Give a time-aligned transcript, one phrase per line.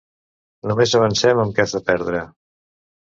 [0.71, 2.25] Només avancem en cas de perdre.